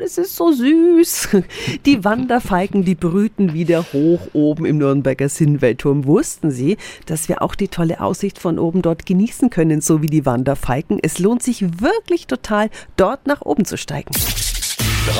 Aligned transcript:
das 0.00 0.18
ist 0.18 0.34
so 0.34 0.50
süß. 0.50 1.28
Die 1.86 2.04
Wanderfalken, 2.04 2.84
die 2.84 2.94
brüten 2.94 3.52
wieder 3.52 3.84
hoch 3.92 4.20
oben 4.32 4.64
im 4.64 4.78
Nürnberger 4.78 5.28
Sinnweltturm. 5.28 6.06
Wussten 6.06 6.50
Sie, 6.50 6.78
dass 7.06 7.28
wir 7.28 7.42
auch 7.42 7.54
die 7.54 7.68
tolle 7.68 8.00
Aussicht 8.00 8.38
von 8.38 8.58
oben 8.58 8.82
dort 8.82 9.06
genießen 9.06 9.50
können, 9.50 9.80
so 9.80 10.02
wie 10.02 10.06
die 10.06 10.26
Wanderfalken? 10.26 10.98
Es 11.02 11.18
lohnt 11.18 11.42
sich 11.42 11.80
wirklich 11.80 12.26
total, 12.26 12.70
dort 12.96 13.26
nach 13.26 13.42
oben 13.42 13.64
zu 13.64 13.76
steigen. 13.76 14.10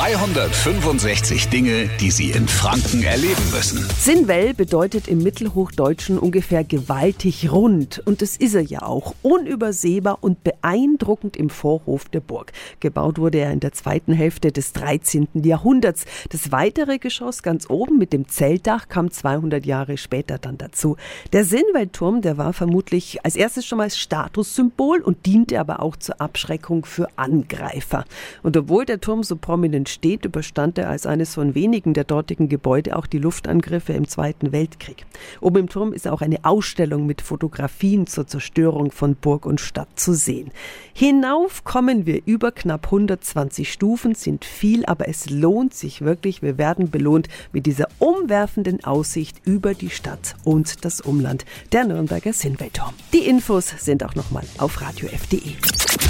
365 0.00 1.50
Dinge, 1.50 1.90
die 2.00 2.10
Sie 2.10 2.30
in 2.30 2.48
Franken 2.48 3.02
erleben 3.02 3.42
müssen. 3.52 3.86
Sinnwell 3.98 4.54
bedeutet 4.54 5.08
im 5.08 5.18
Mittelhochdeutschen 5.18 6.18
ungefähr 6.18 6.64
gewaltig 6.64 7.52
rund. 7.52 8.00
Und 8.06 8.22
das 8.22 8.38
ist 8.38 8.54
er 8.54 8.62
ja 8.62 8.80
auch. 8.80 9.14
Unübersehbar 9.20 10.16
und 10.22 10.42
beeindruckend 10.42 11.36
im 11.36 11.50
Vorhof 11.50 12.06
der 12.06 12.20
Burg. 12.20 12.52
Gebaut 12.80 13.18
wurde 13.18 13.40
er 13.40 13.52
in 13.52 13.60
der 13.60 13.72
zweiten 13.72 14.14
Hälfte 14.14 14.52
des 14.52 14.72
13. 14.72 15.28
Jahrhunderts. 15.34 16.06
Das 16.30 16.50
weitere 16.50 16.96
Geschoss 16.96 17.42
ganz 17.42 17.68
oben 17.68 17.98
mit 17.98 18.14
dem 18.14 18.26
Zeltdach 18.26 18.88
kam 18.88 19.10
200 19.10 19.66
Jahre 19.66 19.98
später 19.98 20.38
dann 20.38 20.56
dazu. 20.56 20.96
Der 21.34 21.44
Sinnwellturm, 21.44 22.22
der 22.22 22.38
war 22.38 22.54
vermutlich 22.54 23.22
als 23.22 23.36
erstes 23.36 23.66
schon 23.66 23.76
mal 23.76 23.90
Statussymbol 23.90 25.02
und 25.02 25.26
diente 25.26 25.60
aber 25.60 25.82
auch 25.82 25.96
zur 25.96 26.22
Abschreckung 26.22 26.86
für 26.86 27.06
Angreifer. 27.16 28.06
Und 28.42 28.56
obwohl 28.56 28.86
der 28.86 29.02
Turm 29.02 29.22
so 29.22 29.36
prominent 29.36 29.89
steht, 29.92 30.24
überstand 30.24 30.78
er 30.78 30.88
als 30.88 31.06
eines 31.06 31.34
von 31.34 31.54
wenigen 31.54 31.94
der 31.94 32.04
dortigen 32.04 32.48
Gebäude 32.48 32.96
auch 32.96 33.06
die 33.06 33.18
Luftangriffe 33.18 33.92
im 33.92 34.08
Zweiten 34.08 34.52
Weltkrieg. 34.52 35.04
Oben 35.40 35.58
im 35.58 35.68
Turm 35.68 35.92
ist 35.92 36.08
auch 36.08 36.22
eine 36.22 36.44
Ausstellung 36.44 37.06
mit 37.06 37.20
Fotografien 37.20 38.06
zur 38.06 38.26
Zerstörung 38.26 38.90
von 38.90 39.16
Burg 39.16 39.46
und 39.46 39.60
Stadt 39.60 39.88
zu 39.96 40.14
sehen. 40.14 40.50
Hinauf 40.92 41.64
kommen 41.64 42.06
wir 42.06 42.22
über 42.26 42.52
knapp 42.52 42.86
120 42.86 43.72
Stufen, 43.72 44.14
sind 44.14 44.44
viel, 44.44 44.84
aber 44.86 45.08
es 45.08 45.30
lohnt 45.30 45.74
sich 45.74 46.02
wirklich. 46.02 46.42
Wir 46.42 46.58
werden 46.58 46.90
belohnt 46.90 47.28
mit 47.52 47.66
dieser 47.66 47.88
umwerfenden 47.98 48.84
Aussicht 48.84 49.40
über 49.44 49.74
die 49.74 49.90
Stadt 49.90 50.36
und 50.44 50.84
das 50.84 51.00
Umland, 51.00 51.44
der 51.72 51.84
Nürnberger 51.84 52.32
Sinnweltturm. 52.32 52.94
Die 53.12 53.26
Infos 53.26 53.74
sind 53.78 54.04
auch 54.04 54.14
nochmal 54.14 54.44
auf 54.58 54.80
radiof.de. 54.80 56.09